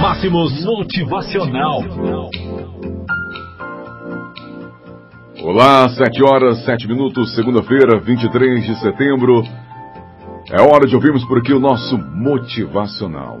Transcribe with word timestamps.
Máximos 0.00 0.64
Motivacional. 0.64 1.80
Olá, 5.42 5.88
7 5.88 6.22
horas, 6.22 6.64
7 6.64 6.86
minutos, 6.86 7.34
segunda-feira, 7.34 7.98
23 8.00 8.64
de 8.64 8.80
setembro. 8.80 9.42
É 10.50 10.60
hora 10.60 10.86
de 10.86 10.94
ouvirmos 10.94 11.24
por 11.24 11.38
aqui 11.38 11.52
o 11.52 11.60
nosso 11.60 11.96
Motivacional. 11.98 13.40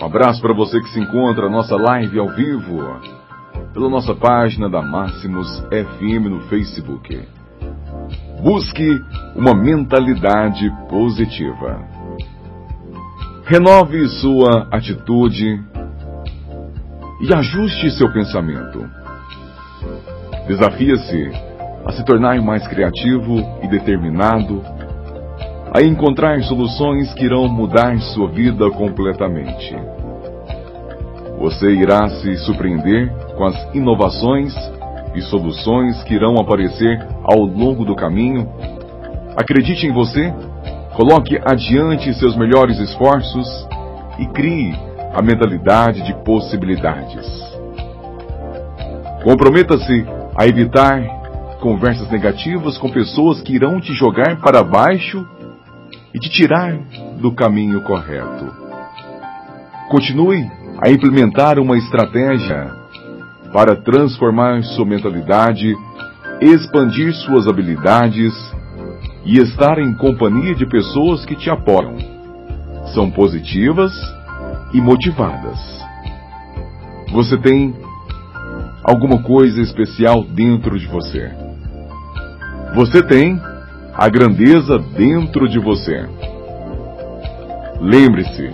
Um 0.00 0.04
abraço 0.04 0.40
para 0.40 0.54
você 0.54 0.80
que 0.80 0.90
se 0.90 1.00
encontra 1.00 1.46
na 1.46 1.56
nossa 1.56 1.76
live 1.76 2.18
ao 2.18 2.28
vivo, 2.28 2.78
pela 3.72 3.88
nossa 3.88 4.14
página 4.14 4.68
da 4.68 4.80
Máximos 4.80 5.48
FM 5.70 6.28
no 6.30 6.40
Facebook. 6.42 7.20
Busque 8.42 9.00
uma 9.34 9.54
mentalidade 9.54 10.70
positiva. 10.88 12.01
Renove 13.52 14.08
sua 14.08 14.66
atitude 14.70 15.60
e 17.20 17.34
ajuste 17.34 17.90
seu 17.90 18.10
pensamento. 18.10 18.88
Desafia-se 20.48 21.30
a 21.84 21.92
se 21.92 22.02
tornar 22.02 22.40
mais 22.40 22.66
criativo 22.66 23.60
e 23.62 23.68
determinado, 23.68 24.62
a 25.70 25.82
encontrar 25.82 26.42
soluções 26.44 27.12
que 27.12 27.26
irão 27.26 27.46
mudar 27.46 28.00
sua 28.00 28.28
vida 28.28 28.70
completamente. 28.70 29.76
Você 31.38 31.72
irá 31.72 32.08
se 32.08 32.34
surpreender 32.46 33.12
com 33.36 33.44
as 33.44 33.74
inovações 33.74 34.54
e 35.14 35.20
soluções 35.20 36.02
que 36.04 36.14
irão 36.14 36.36
aparecer 36.40 37.06
ao 37.22 37.40
longo 37.40 37.84
do 37.84 37.94
caminho. 37.94 38.48
Acredite 39.36 39.86
em 39.86 39.92
você, 39.92 40.32
coloque 40.94 41.40
adiante 41.44 42.12
seus 42.14 42.36
melhores 42.36 42.78
esforços 42.78 43.48
e 44.18 44.26
crie 44.26 44.74
a 45.14 45.22
mentalidade 45.22 46.02
de 46.02 46.14
possibilidades. 46.24 47.26
Comprometa-se 49.22 50.06
a 50.36 50.46
evitar 50.46 51.00
conversas 51.60 52.10
negativas 52.10 52.76
com 52.78 52.90
pessoas 52.90 53.40
que 53.40 53.54
irão 53.54 53.80
te 53.80 53.92
jogar 53.94 54.40
para 54.40 54.62
baixo 54.62 55.26
e 56.12 56.18
te 56.18 56.28
tirar 56.30 56.76
do 57.20 57.32
caminho 57.32 57.82
correto. 57.82 58.52
Continue 59.88 60.50
a 60.82 60.90
implementar 60.90 61.58
uma 61.58 61.76
estratégia 61.76 62.70
para 63.52 63.76
transformar 63.76 64.62
sua 64.62 64.86
mentalidade, 64.86 65.74
expandir 66.40 67.12
suas 67.14 67.46
habilidades 67.46 68.32
e 69.24 69.38
estar 69.38 69.78
em 69.78 69.94
companhia 69.94 70.54
de 70.54 70.66
pessoas 70.66 71.24
que 71.24 71.36
te 71.36 71.50
apoiam. 71.50 71.96
São 72.94 73.10
positivas 73.10 73.92
e 74.72 74.80
motivadas. 74.80 75.58
Você 77.12 77.36
tem 77.38 77.74
alguma 78.82 79.22
coisa 79.22 79.60
especial 79.60 80.24
dentro 80.24 80.78
de 80.78 80.86
você. 80.86 81.30
Você 82.74 83.02
tem 83.02 83.40
a 83.94 84.08
grandeza 84.08 84.78
dentro 84.78 85.48
de 85.48 85.58
você. 85.58 86.08
Lembre-se, 87.80 88.50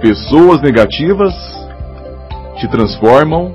pessoas 0.00 0.62
negativas 0.62 1.34
te 2.56 2.68
transformam 2.68 3.54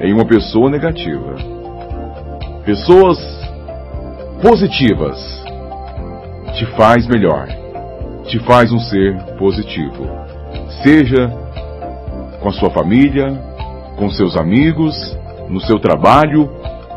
em 0.00 0.12
uma 0.12 0.26
pessoa 0.26 0.68
negativa. 0.68 1.36
Pessoas 2.64 3.41
positivas 4.42 5.16
te 6.58 6.66
faz 6.76 7.06
melhor, 7.06 7.46
te 8.26 8.40
faz 8.40 8.72
um 8.72 8.78
ser 8.78 9.16
positivo. 9.38 10.04
Seja 10.82 11.32
com 12.40 12.48
a 12.48 12.52
sua 12.52 12.68
família, 12.70 13.32
com 13.96 14.10
seus 14.10 14.36
amigos, 14.36 14.94
no 15.48 15.60
seu 15.60 15.78
trabalho, 15.78 16.50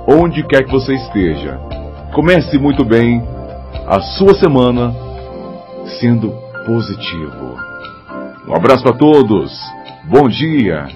onde 0.07 0.43
quer 0.47 0.65
que 0.65 0.71
você 0.71 0.95
esteja. 0.95 1.59
Comece 2.13 2.57
muito 2.57 2.83
bem 2.83 3.23
a 3.87 4.01
sua 4.01 4.33
semana 4.33 4.93
sendo 5.99 6.31
positivo. 6.65 7.57
Um 8.47 8.55
abraço 8.55 8.83
para 8.83 8.97
todos, 8.97 9.51
bom 10.05 10.27
dia, 10.27 10.87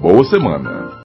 boa 0.00 0.24
semana. 0.24 0.83